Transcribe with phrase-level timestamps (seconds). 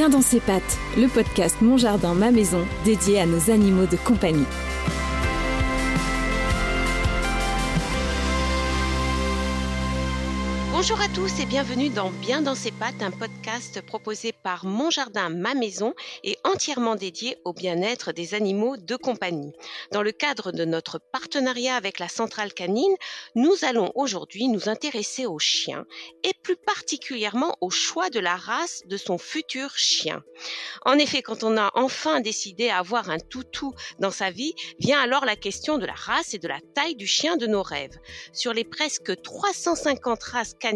[0.00, 3.96] Bien dans ses pattes, le podcast Mon Jardin, ma maison, dédié à nos animaux de
[3.96, 4.46] compagnie.
[10.80, 14.88] Bonjour à tous et bienvenue dans Bien dans ses pattes, un podcast proposé par Mon
[14.88, 15.92] Jardin, ma maison
[16.24, 19.52] et entièrement dédié au bien-être des animaux de compagnie.
[19.92, 22.94] Dans le cadre de notre partenariat avec la centrale canine,
[23.34, 25.84] nous allons aujourd'hui nous intéresser aux chiens
[26.24, 30.24] et plus particulièrement au choix de la race de son futur chien.
[30.86, 34.98] En effet, quand on a enfin décidé à avoir un toutou dans sa vie, vient
[34.98, 37.98] alors la question de la race et de la taille du chien de nos rêves.
[38.32, 40.70] Sur les presque 350 races canines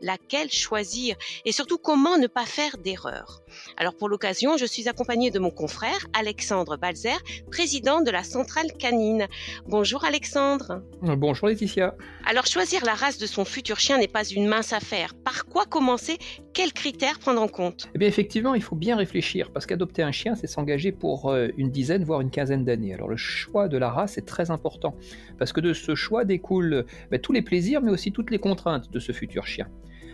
[0.00, 3.42] laquelle choisir et surtout comment ne pas faire d'erreur.
[3.76, 7.18] Alors pour l'occasion, je suis accompagnée de mon confrère Alexandre Balzer,
[7.50, 9.26] président de la centrale canine.
[9.66, 10.82] Bonjour Alexandre.
[11.04, 11.94] Euh, bonjour Laetitia.
[12.24, 15.14] Alors choisir la race de son futur chien n'est pas une mince affaire.
[15.14, 16.18] Par quoi commencer?
[16.52, 17.88] Quels critères prendre en compte?
[17.94, 21.48] Eh bien effectivement, il faut bien réfléchir parce qu'adopter un chien, c'est s'engager pour euh,
[21.56, 22.94] une dizaine, voire une quinzaine d'années.
[22.94, 24.96] Alors le choix de la race est très important
[25.38, 28.90] parce que de ce choix découlent ben, tous les plaisirs mais aussi toutes les contraintes
[28.90, 29.68] de ce futur chien.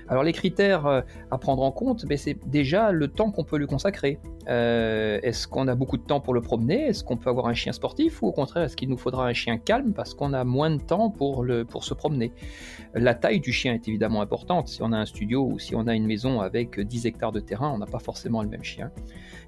[0.09, 3.57] Alors les critères euh, à prendre en compte, ben, c'est déjà le temps qu'on peut
[3.57, 4.19] lui consacrer.
[4.49, 6.87] Euh, est-ce qu'on a beaucoup de temps pour le promener?
[6.87, 8.23] Est-ce qu'on peut avoir un chien sportif?
[8.23, 10.81] Ou au contraire, est-ce qu'il nous faudra un chien calme parce qu'on a moins de
[10.81, 12.33] temps pour, le, pour se promener?
[12.95, 14.69] La taille du chien est évidemment importante.
[14.69, 17.41] Si on a un studio ou si on a une maison avec 10 hectares de
[17.41, 18.91] terrain, on n'a pas forcément le même chien.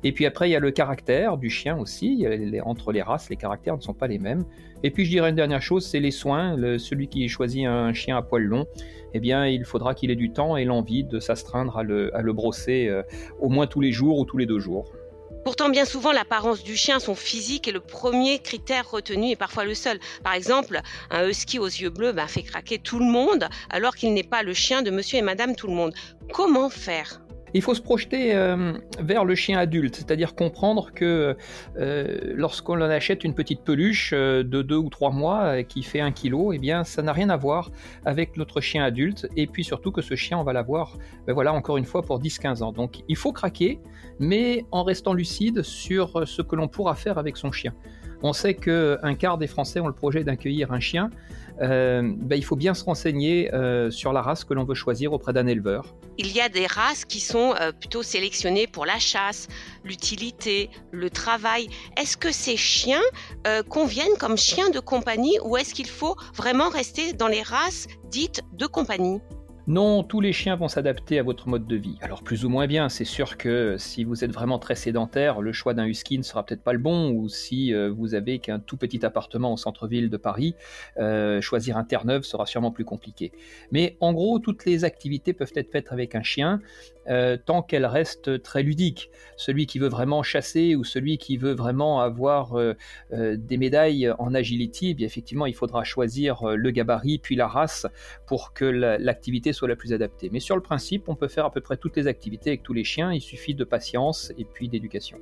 [0.02, 2.26] Et puis après, il y a le caractère du chien aussi.
[2.64, 4.44] entre les races, les caractères ne sont pas les mêmes.
[4.82, 6.56] Et puis je dirais une dernière chose, c'est les soins.
[6.78, 8.66] celui qui choisit un chien à poil long,
[9.14, 12.88] eh bien, il faudra qu'il ait du temps et l'envie de s'astreindre à le, brosser
[12.88, 13.02] euh,
[13.40, 14.90] au moins tous les jours ou tous les deux jours.
[15.44, 19.64] Pourtant, bien souvent, l'apparence du chien, son physique est le premier critère retenu et parfois
[19.64, 20.00] le seul.
[20.22, 24.14] Par exemple, un husky aux yeux bleus bah, fait craquer tout le monde alors qu'il
[24.14, 25.94] n'est pas le chien de monsieur et madame tout le monde.
[26.32, 27.23] Comment faire?
[27.54, 31.36] Il faut se projeter euh, vers le chien adulte, c'est-à-dire comprendre que
[31.78, 36.10] euh, lorsqu'on achète une petite peluche euh, de 2 ou 3 mois qui fait 1
[36.10, 37.70] kg, eh bien ça n'a rien à voir
[38.04, 40.98] avec notre chien adulte, et puis surtout que ce chien, on va l'avoir,
[41.28, 42.72] ben voilà, encore une fois, pour 10-15 ans.
[42.72, 43.78] Donc il faut craquer,
[44.18, 47.72] mais en restant lucide sur ce que l'on pourra faire avec son chien.
[48.26, 51.10] On sait qu'un quart des Français ont le projet d'accueillir un chien.
[51.60, 55.12] Euh, ben, il faut bien se renseigner euh, sur la race que l'on veut choisir
[55.12, 55.94] auprès d'un éleveur.
[56.16, 59.46] Il y a des races qui sont euh, plutôt sélectionnées pour la chasse,
[59.84, 61.68] l'utilité, le travail.
[61.98, 63.02] Est-ce que ces chiens
[63.68, 68.40] conviennent comme chiens de compagnie ou est-ce qu'il faut vraiment rester dans les races dites
[68.54, 69.20] de compagnie?
[69.66, 71.96] Non, tous les chiens vont s'adapter à votre mode de vie.
[72.02, 75.54] Alors plus ou moins bien, c'est sûr que si vous êtes vraiment très sédentaire, le
[75.54, 78.58] choix d'un husky ne sera peut-être pas le bon, ou si euh, vous avez qu'un
[78.58, 80.54] tout petit appartement au centre-ville de Paris,
[80.98, 83.32] euh, choisir un Terre-Neuve sera sûrement plus compliqué.
[83.72, 86.60] Mais en gros, toutes les activités peuvent être faites avec un chien,
[87.08, 89.10] euh, tant qu'elles restent très ludiques.
[89.38, 92.54] Celui qui veut vraiment chasser ou celui qui veut vraiment avoir
[93.10, 97.86] des médailles en agility, eh bien effectivement, il faudra choisir le gabarit puis la race
[98.26, 100.28] pour que l'activité soit la plus adaptée.
[100.32, 102.74] Mais sur le principe, on peut faire à peu près toutes les activités avec tous
[102.74, 105.18] les chiens, il suffit de patience et puis d'éducation.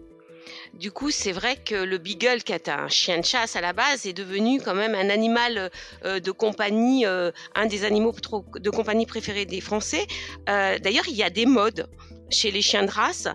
[0.74, 3.72] Du coup, c'est vrai que le beagle, qui est un chien de chasse à la
[3.72, 5.70] base, est devenu quand même un animal
[6.04, 8.14] euh, de compagnie, euh, un des animaux
[8.58, 10.06] de compagnie préférés des Français.
[10.48, 11.88] Euh, d'ailleurs, il y a des modes
[12.30, 13.28] chez les chiens de race.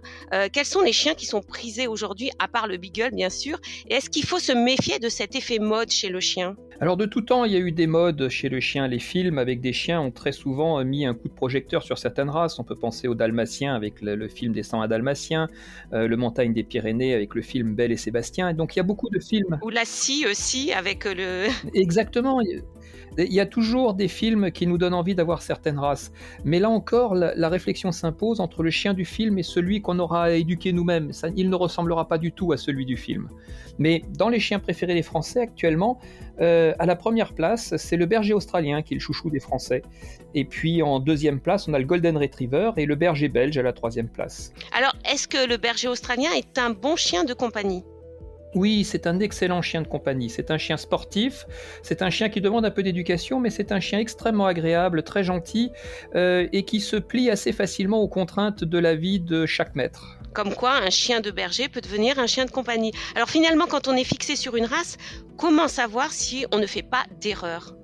[0.51, 3.59] Quels sont les chiens qui sont prisés aujourd'hui, à part le beagle bien sûr?
[3.87, 6.55] Et est-ce qu'il faut se méfier de cet effet mode chez le chien?
[6.79, 8.87] Alors de tout temps, il y a eu des modes chez le chien.
[8.87, 12.29] Les films avec des chiens ont très souvent mis un coup de projecteur sur certaines
[12.29, 12.59] races.
[12.59, 15.49] On peut penser au dalmatien avec le, film des 101 dalmatiens,
[15.93, 18.53] euh, le montagne des Pyrénées avec le film Belle et Sébastien.
[18.53, 19.57] donc il y a beaucoup de films.
[19.63, 21.47] Ou la scie aussi avec le...
[21.73, 22.41] Exactement.
[23.17, 26.11] Il y a toujours des films qui nous donnent envie d'avoir certaines races.
[26.45, 30.25] Mais là encore, la, réflexion s'impose entre le chien du film et celui qu'on aura
[30.25, 31.11] à éduquer nous-mêmes.
[31.35, 33.29] Il ne ressemblera pas du tout à celui du film.
[33.79, 35.99] Mais dans les chiens préférés des Français actuellement,
[36.41, 39.81] euh, à la première place, c'est le berger australien qui est le chouchou des Français.
[40.35, 43.63] Et puis en deuxième place, on a le Golden Retriever et le berger belge à
[43.63, 44.53] la troisième place.
[44.77, 47.83] Alors, est-ce que le berger australien est un bon chien de compagnie?
[48.55, 50.29] Oui, c'est un excellent chien de compagnie.
[50.29, 51.45] C'est un chien sportif,
[51.83, 55.23] c'est un chien qui demande un peu d'éducation, mais c'est un chien extrêmement agréable, très
[55.23, 55.71] gentil,
[56.15, 60.17] euh, et qui se plie assez facilement aux contraintes de la vie de chaque maître.
[60.33, 62.91] Comme quoi, un chien de berger peut devenir un chien de compagnie.
[63.15, 64.97] Alors finalement, quand on est fixé sur une race,
[65.37, 67.76] comment savoir si on ne fait pas d'erreur?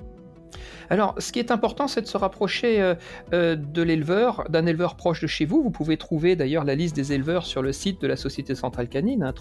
[0.90, 2.96] Alors, ce qui est important, c'est de se rapprocher euh,
[3.34, 5.64] euh, de l'éleveur, d'un éleveur proche de chez vous.
[5.64, 8.88] Vous pouvez trouver d'ailleurs la liste des éleveurs sur le site de la Société Centrale
[8.88, 9.34] Canine, hein.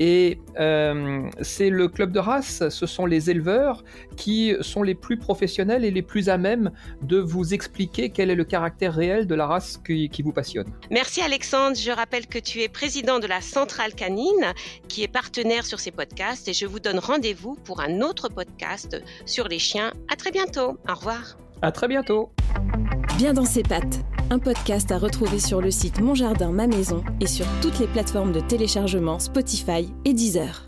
[0.00, 3.82] Et euh, c'est le club de race, ce sont les éleveurs
[4.16, 6.70] qui sont les plus professionnels et les plus à même
[7.02, 10.66] de vous expliquer quel est le caractère réel de la race qui, vous passionne.
[10.90, 11.76] Merci Alexandre.
[11.76, 14.52] Je rappelle que tu es président de la Centrale Canine,
[14.88, 19.02] qui est partenaire sur ces podcasts, et je vous donne rendez-vous pour un autre podcast
[19.26, 19.92] sur les chiens.
[20.10, 20.78] À très bientôt.
[20.88, 21.36] Au revoir.
[21.62, 22.30] À très bientôt.
[23.16, 24.00] Bien dans ses pattes,
[24.30, 27.88] un podcast à retrouver sur le site Mon Jardin, ma maison et sur toutes les
[27.88, 30.67] plateformes de téléchargement Spotify et Deezer.